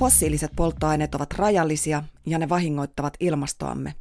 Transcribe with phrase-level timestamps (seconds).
[0.00, 3.94] Fossiiliset polttoaineet ovat rajallisia ja ne vahingoittavat ilmastoamme.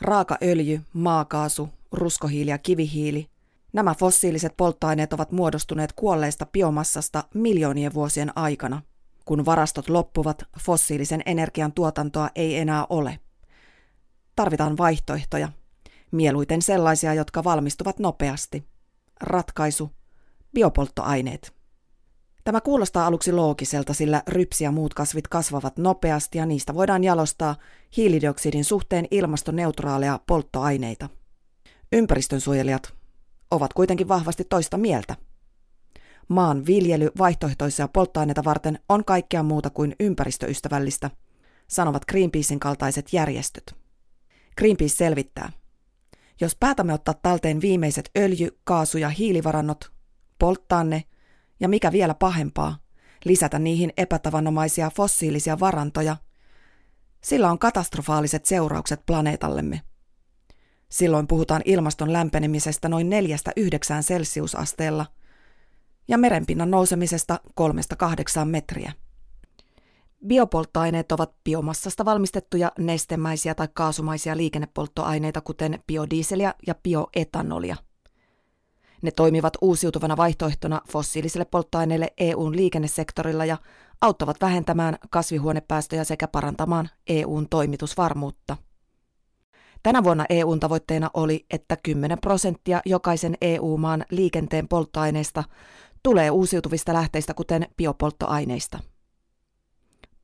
[0.00, 3.26] Raakaöljy, maakaasu, ruskohiili ja kivihiili.
[3.72, 8.82] Nämä fossiiliset polttoaineet ovat muodostuneet kuolleista biomassasta miljoonien vuosien aikana.
[9.24, 13.18] Kun varastot loppuvat, fossiilisen energian tuotantoa ei enää ole.
[14.36, 15.48] Tarvitaan vaihtoehtoja,
[16.10, 18.64] mieluiten sellaisia, jotka valmistuvat nopeasti.
[19.20, 19.90] Ratkaisu,
[20.54, 21.61] biopolttoaineet.
[22.44, 27.56] Tämä kuulostaa aluksi loogiselta, sillä rypsi ja muut kasvit kasvavat nopeasti ja niistä voidaan jalostaa
[27.96, 31.08] hiilidioksidin suhteen ilmastoneutraaleja polttoaineita.
[31.92, 32.92] Ympäristönsuojelijat
[33.50, 35.16] ovat kuitenkin vahvasti toista mieltä.
[36.28, 41.10] Maan viljely vaihtoehtoisia polttoaineita varten on kaikkea muuta kuin ympäristöystävällistä,
[41.68, 43.74] sanovat Greenpeacein kaltaiset järjestöt.
[44.58, 45.52] Greenpeace selvittää.
[46.40, 49.92] Jos päätämme ottaa talteen viimeiset öljy-, kaasu- ja hiilivarannot,
[50.38, 51.04] polttaa ne
[51.62, 52.78] ja mikä vielä pahempaa,
[53.24, 56.16] lisätä niihin epätavanomaisia fossiilisia varantoja,
[57.24, 59.80] sillä on katastrofaaliset seuraukset planeetallemme.
[60.88, 63.10] Silloin puhutaan ilmaston lämpenemisestä noin
[64.00, 65.06] 4-9 celsiusasteella
[66.08, 68.92] ja merenpinnan nousemisesta 3-8 metriä.
[70.26, 77.76] Biopolttoaineet ovat biomassasta valmistettuja nestemäisiä tai kaasumaisia liikennepolttoaineita, kuten biodieseliä ja bioetanolia–
[79.02, 83.56] ne toimivat uusiutuvana vaihtoehtona fossiilisille polttoaineille EUn liikennesektorilla ja
[84.00, 88.56] auttavat vähentämään kasvihuonepäästöjä sekä parantamaan EUn toimitusvarmuutta.
[89.82, 95.44] Tänä vuonna EUn tavoitteena oli, että 10 prosenttia jokaisen EU-maan liikenteen polttoaineista
[96.02, 98.78] tulee uusiutuvista lähteistä, kuten biopolttoaineista.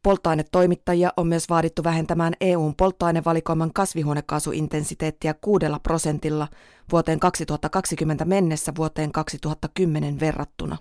[0.03, 6.49] Polttoainetoimittajia on myös vaadittu vähentämään EUn polttoainevalikoiman kasvihuonekaasuintensiteettiä kuudella prosentilla
[6.93, 10.77] vuoteen 2020 mennessä vuoteen 2010 verrattuna.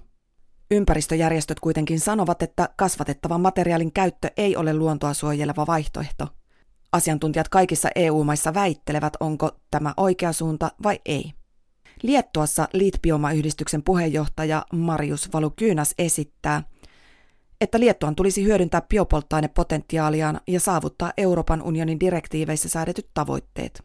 [0.71, 6.27] Ympäristöjärjestöt kuitenkin sanovat, että kasvatettavan materiaalin käyttö ei ole luontoa suojeleva vaihtoehto.
[6.91, 11.33] Asiantuntijat kaikissa EU-maissa väittelevät, onko tämä oikea suunta vai ei.
[12.03, 16.63] Liettuassa Litbioma-yhdistyksen puheenjohtaja Marius Valukyynas esittää–
[17.61, 23.83] että Liettuan tulisi hyödyntää biopolttoainepotentiaaliaan ja saavuttaa Euroopan unionin direktiiveissä säädetyt tavoitteet.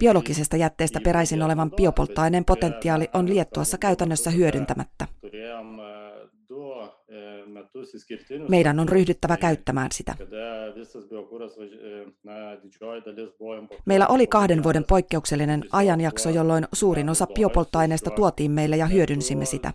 [0.00, 5.06] Biologisesta jätteestä peräisin olevan biopolttoaineen potentiaali on Liettuassa käytännössä hyödyntämättä.
[8.48, 10.14] Meidän on ryhdyttävä käyttämään sitä.
[13.86, 19.72] Meillä oli kahden vuoden poikkeuksellinen ajanjakso, jolloin suurin osa biopolttoaineesta tuotiin meille ja hyödynsimme sitä.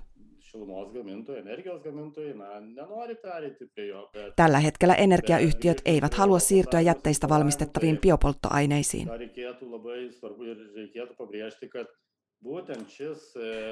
[4.36, 9.10] Tällä hetkellä energiayhtiöt eivät halua siirtyä jätteistä valmistettaviin biopolttoaineisiin.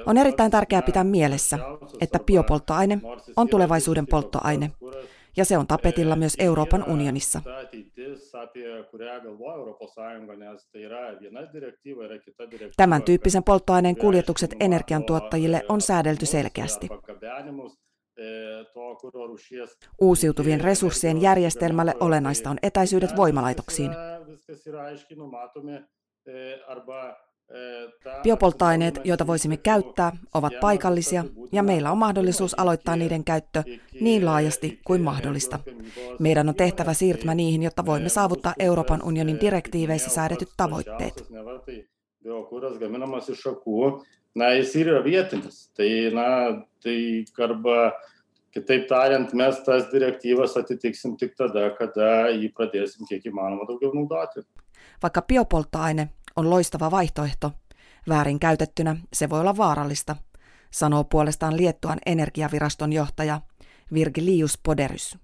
[0.06, 1.58] On erittäin tärkeää pitää mielessä,
[2.00, 3.00] että biopolttoaine
[3.36, 4.70] on tulevaisuuden polttoaine,
[5.36, 7.42] ja se on tapetilla myös Euroopan unionissa.
[12.76, 16.88] Tämän tyyppisen polttoaineen kuljetukset energiantuottajille on säädelty selkeästi.
[20.00, 23.90] Uusiutuvien resurssien järjestelmälle olennaista on etäisyydet voimalaitoksiin.
[28.22, 33.62] Biopolttoaineet, joita voisimme käyttää, ovat paikallisia ja meillä on mahdollisuus aloittaa niiden käyttö
[34.00, 35.58] niin laajasti kuin mahdollista.
[36.18, 41.24] Meidän on tehtävä siirtymä niihin, jotta voimme saavuttaa Euroopan unionin direktiiveissä säädetyt tavoitteet.
[55.02, 57.52] Vaikka biopolttoaine on loistava vaihtoehto.
[58.08, 60.16] Väärin käytettynä se voi olla vaarallista,
[60.70, 63.40] sanoo puolestaan Liettuan energiaviraston johtaja
[63.94, 65.18] Virgilius Poderys.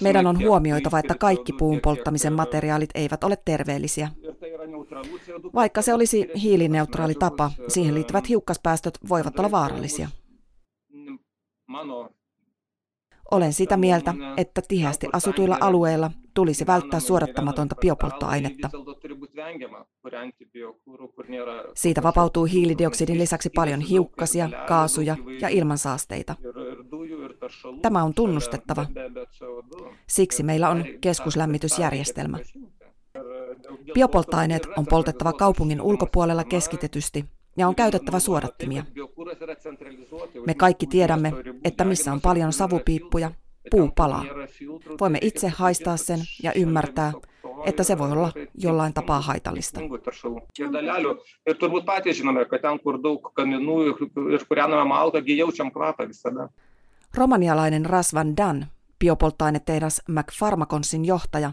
[0.00, 4.08] Meidän on huomioitava, että kaikki puun polttamisen materiaalit eivät ole terveellisiä.
[5.54, 10.08] Vaikka se olisi hiilineutraali tapa, siihen liittyvät hiukkaspäästöt voivat olla vaarallisia.
[13.30, 18.70] Olen sitä mieltä, että tiheästi asutuilla alueilla tulisi välttää suodattamatonta biopolttoainetta.
[21.74, 26.34] Siitä vapautuu hiilidioksidin lisäksi paljon hiukkasia, kaasuja ja ilmansaasteita.
[27.82, 28.86] Tämä on tunnustettava.
[30.06, 32.38] Siksi meillä on keskuslämmitysjärjestelmä.
[33.94, 37.24] Biopolttoaineet on poltettava kaupungin ulkopuolella keskitetysti
[37.60, 38.84] ja on käytettävä suodattimia.
[40.46, 41.32] Me kaikki tiedämme,
[41.64, 43.30] että missä on paljon savupiippuja,
[43.70, 44.24] puu palaa.
[45.00, 47.12] Voimme itse haistaa sen ja ymmärtää,
[47.64, 49.80] että se voi olla jollain tapaa haitallista.
[57.14, 58.66] Romanialainen Rasvan Dan,
[58.98, 61.52] biopolttoainetehdas McPharmaconsin johtaja,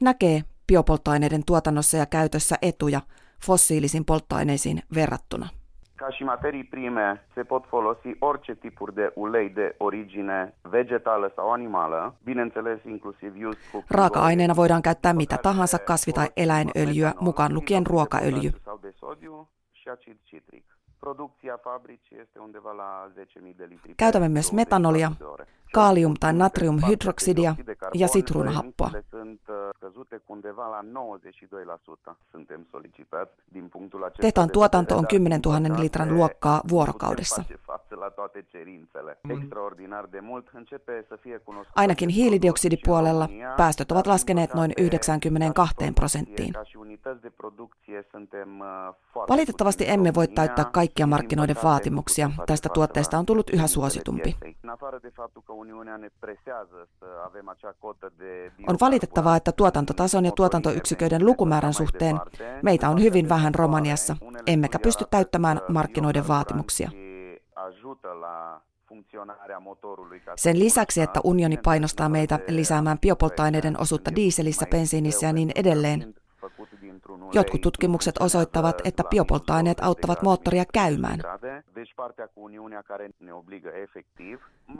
[0.00, 3.00] näkee biopolttoaineiden tuotannossa ja käytössä etuja
[3.46, 5.48] fossiilisiin polttoaineisiin verrattuna.
[5.96, 11.52] Ca și materii prime se pot folosi orice tipuri de ulei de origine vegetală sau
[11.52, 13.34] animală, bineînțeles inclusiv
[13.90, 18.52] Raaka-aineena voidaan käyttää mitä tahansa kasvi- tai eläinöljyä, mukaan lukien ruokaöljy.
[23.96, 25.12] Käytämme myös metanolia,
[25.72, 27.54] kaalium- tai natriumhydroksidia
[27.94, 28.90] ja sitruunahappoa.
[34.20, 37.44] Tehtaan tuotanto on 10 000 litran luokkaa vuorokaudessa.
[41.76, 46.54] Ainakin hiilidioksidipuolella päästöt ovat laskeneet noin 92 prosenttiin.
[49.28, 52.30] Valitettavasti emme voi täyttää kaikkia markkinoiden vaatimuksia.
[52.46, 54.36] Tästä tuotteesta on tullut yhä suositumpi.
[58.68, 62.20] On valitettavaa, että tuotantotason ja tuotantoyksiköiden lukumäärän suhteen
[62.62, 64.16] meitä on hyvin vähän Romaniassa,
[64.46, 66.90] emmekä pysty täyttämään markkinoiden vaatimuksia.
[70.36, 76.14] Sen lisäksi, että unioni painostaa meitä lisäämään biopolttoaineiden osuutta diiselissä, bensiinissä ja niin edelleen,
[77.32, 81.20] Jotkut tutkimukset osoittavat, että biopolttoaineet auttavat moottoria käymään.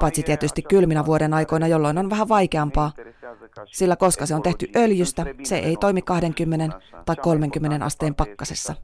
[0.01, 2.93] Paitsi tietysti kylminä vuoden aikoina, jolloin on vähän vaikeampaa,
[3.67, 8.75] sillä koska se on tehty öljystä, se ei toimi 20 tai 30 asteen pakkasessa.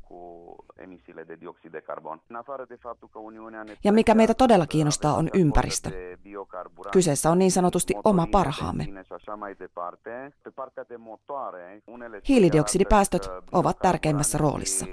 [3.84, 5.90] Ja mikä meitä todella kiinnostaa on ympäristö.
[6.92, 8.86] Kyseessä on niin sanotusti oma parhaamme.
[12.28, 14.86] Hiilidioksidipäästöt ovat tärkeimmässä roolissa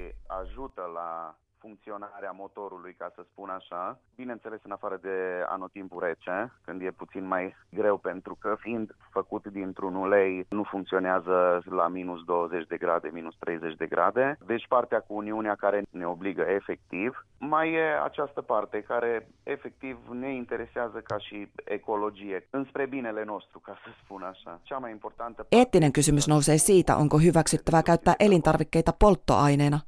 [1.66, 4.00] funcționarea motorului, ca să spun așa.
[4.16, 5.18] Bineînțeles, în afară de
[5.48, 11.62] anotimpul rece, când e puțin mai greu, pentru că fiind făcut dintr-un ulei, nu funcționează
[11.80, 14.38] la minus 20 de grade, minus 30 de grade.
[14.46, 17.26] Deci partea cu Uniunea care ne obligă efectiv.
[17.38, 23.74] Mai e această parte care efectiv ne interesează ca și ecologie, înspre binele nostru, ca
[23.84, 24.60] să spun așa.
[24.64, 25.46] Cea mai importantă...
[25.50, 29.80] Eettinen kysymys nousee siitä, onko hyväksyttävää käyttää elintarvikkeita polttoaineena,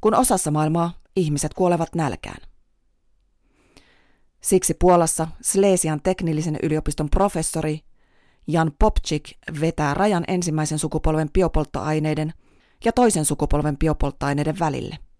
[0.00, 2.42] kun osassa maailmaa ihmiset kuolevat nälkään.
[4.40, 7.80] Siksi Puolassa Slesian teknillisen yliopiston professori
[8.46, 9.30] Jan Popczyk
[9.60, 12.32] vetää rajan ensimmäisen sukupolven biopolttoaineiden
[12.84, 14.98] ja toisen sukupolven biopolttoaineiden välille–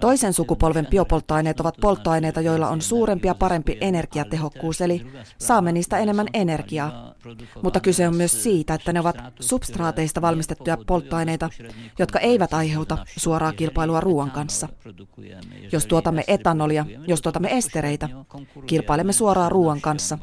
[0.00, 5.06] Toisen sukupolven biopolttoaineet ovat polttoaineita, joilla on suurempi ja parempi energiatehokkuus, eli
[5.38, 7.14] saamme niistä enemmän energiaa.
[7.62, 11.50] Mutta kyse on myös siitä, että ne ovat substraateista valmistettuja polttoaineita,
[11.98, 14.68] jotka eivät aiheuta suoraa kilpailua ruoan kanssa.
[15.72, 18.08] Jos tuotamme etanolia, jos tuotamme estereitä,
[18.66, 20.18] kilpailemme suoraan ruoan kanssa,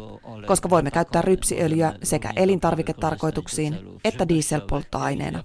[0.47, 5.44] koska voimme käyttää rypsiöljyä sekä elintarviketarkoituksiin että dieselpolttoaineena.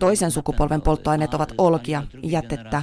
[0.00, 2.82] Toisen sukupolven polttoaineet ovat olkia, jätettä,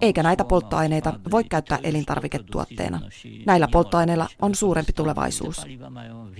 [0.00, 3.00] eikä näitä polttoaineita voi käyttää elintarviketuotteena.
[3.46, 5.66] Näillä polttoaineilla on suurempi tulevaisuus.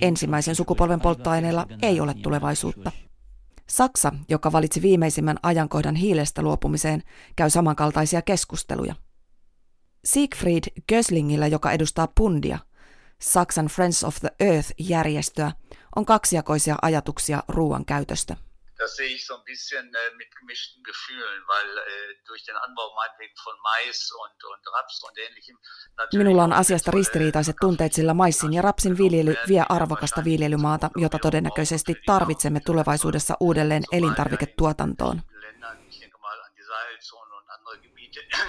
[0.01, 2.91] Ensimmäisen sukupolven polttoaineilla ei ole tulevaisuutta.
[3.69, 7.03] Saksa, joka valitsi viimeisimmän ajankohdan hiilestä luopumiseen,
[7.35, 8.95] käy samankaltaisia keskusteluja.
[10.05, 12.59] Siegfried Göslingillä, joka edustaa Pundia,
[13.21, 15.51] Saksan Friends of the Earth-järjestöä,
[15.95, 18.44] on kaksijakoisia ajatuksia ruoan käytöstä.
[18.77, 21.81] Das sehe ich so ein bisschen äh, mit gemischten Gefühlen, weil äh,
[22.27, 25.57] durch den Anbau meinetwegen von Mais und, und Raps und ähnlichem...
[26.13, 31.95] Minulla on asiasta ristiriitaiset tunteet, sillä maissin ja rapsin viljely vie arvokasta viljelymaata, jota todennäköisesti
[32.05, 35.21] tarvitsemme tulevaisuudessa uudelleen elintarviketuotantoon.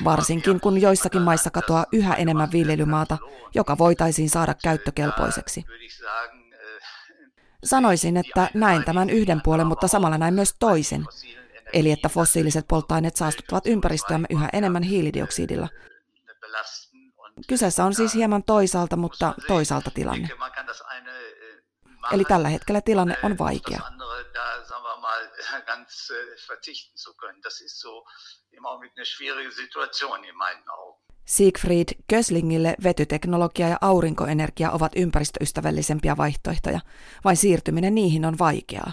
[0.04, 3.18] Varsinkin kun joissakin maissa katoaa yhä enemmän viljelymaata,
[3.54, 5.64] joka voitaisiin saada käyttökelpoiseksi.
[7.66, 11.04] Sanoisin, että näin tämän yhden puolen, mutta samalla näin myös toisen.
[11.72, 15.68] Eli että fossiiliset polttoaineet saastuttavat ympäristöämme yhä enemmän hiilidioksidilla.
[17.48, 20.28] Kyseessä on siis hieman toisaalta, mutta toisaalta tilanne.
[22.12, 23.80] Eli tällä hetkellä tilanne on vaikea.
[27.44, 28.04] Das ist so
[28.52, 31.05] im Augenblick eine schwierige Situation in meinen Augen.
[31.26, 36.80] Siegfried Köslingille vetyteknologia ja aurinkoenergia ovat ympäristöystävällisempiä vaihtoehtoja,
[37.24, 38.92] vain siirtyminen niihin on vaikeaa.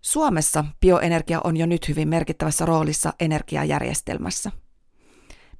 [0.00, 4.52] Suomessa bioenergia on jo nyt hyvin merkittävässä roolissa energiajärjestelmässä.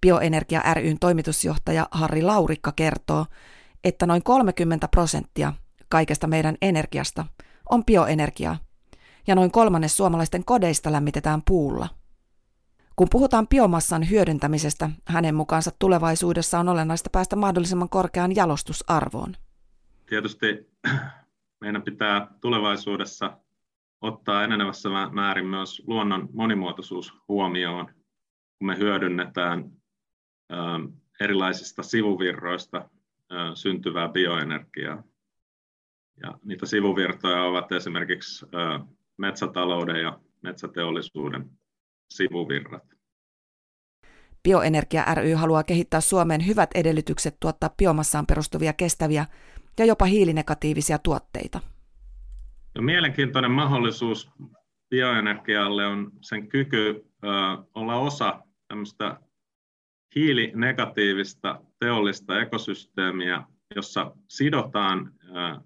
[0.00, 3.26] Bioenergia ryn toimitusjohtaja Harri Laurikka kertoo,
[3.84, 5.52] että noin 30 prosenttia
[5.88, 7.24] kaikesta meidän energiasta
[7.70, 8.58] on bioenergiaa,
[9.26, 11.99] ja noin kolmannes suomalaisten kodeista lämmitetään puulla.
[13.00, 19.36] Kun puhutaan biomassan hyödyntämisestä, hänen mukaansa tulevaisuudessa on olennaista päästä mahdollisimman korkeaan jalostusarvoon.
[20.06, 20.70] Tietysti
[21.60, 23.38] meidän pitää tulevaisuudessa
[24.00, 27.86] ottaa enenevässä määrin myös luonnon monimuotoisuus huomioon,
[28.58, 29.70] kun me hyödynnetään
[31.20, 32.90] erilaisista sivuvirroista
[33.54, 35.02] syntyvää bioenergiaa.
[36.22, 38.46] Ja niitä sivuvirtoja ovat esimerkiksi
[39.16, 41.59] metsätalouden ja metsäteollisuuden
[42.10, 42.84] sivuvirrat.
[44.42, 49.26] Bioenergia ry haluaa kehittää Suomeen hyvät edellytykset tuottaa biomassaan perustuvia kestäviä
[49.78, 51.60] ja jopa hiilinegatiivisia tuotteita.
[52.74, 54.30] No, mielenkiintoinen mahdollisuus
[54.90, 57.28] bioenergialle on sen kyky ö,
[57.74, 59.20] olla osa tämmöistä
[60.16, 63.42] hiilinegatiivista teollista ekosysteemiä,
[63.76, 65.60] jossa sidotaan ö,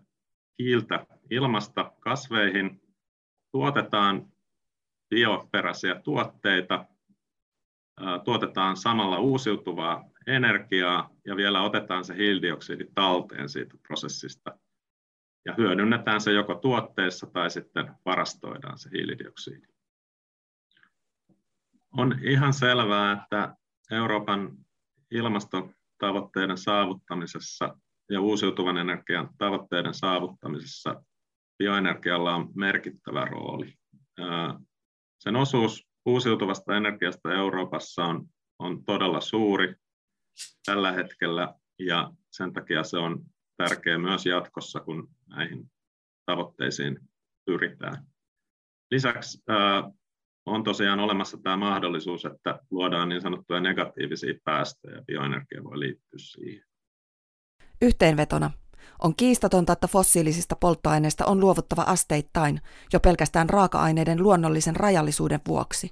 [0.59, 2.81] hiiltä ilmasta kasveihin,
[3.53, 4.34] tuotetaan
[5.15, 6.85] bioperäisiä tuotteita,
[8.25, 14.59] tuotetaan samalla uusiutuvaa energiaa ja vielä otetaan se hiilidioksidi talteen siitä prosessista
[15.45, 19.67] ja hyödynnetään se joko tuotteessa tai sitten varastoidaan se hiilidioksidi.
[21.93, 23.57] On ihan selvää, että
[23.91, 24.57] Euroopan
[25.11, 27.77] ilmastotavoitteiden saavuttamisessa
[28.11, 31.03] ja uusiutuvan energian tavoitteiden saavuttamisessa
[31.59, 33.75] bioenergialla on merkittävä rooli.
[35.19, 38.27] Sen osuus uusiutuvasta energiasta Euroopassa on,
[38.59, 39.75] on todella suuri
[40.67, 43.25] tällä hetkellä ja sen takia se on
[43.57, 45.71] tärkeä myös jatkossa, kun näihin
[46.27, 46.99] tavoitteisiin
[47.47, 48.07] pyritään.
[48.91, 49.43] Lisäksi
[50.47, 56.65] on tosiaan olemassa tämä mahdollisuus, että luodaan niin sanottuja negatiivisia päästöjä, bioenergia voi liittyä siihen.
[57.83, 58.51] Yhteenvetona
[59.03, 62.61] on kiistatonta, että fossiilisista polttoaineista on luovuttava asteittain
[62.93, 65.91] jo pelkästään raaka-aineiden luonnollisen rajallisuuden vuoksi.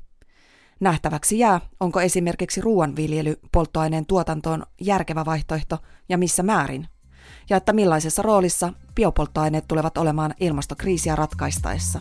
[0.81, 6.89] Nähtäväksi jää, onko esimerkiksi ruoanviljely polttoaineen tuotantoon järkevä vaihtoehto ja missä määrin,
[7.51, 12.01] ja että millaisessa roolissa biopolttoaineet tulevat olemaan ilmastokriisiä ratkaistaessa.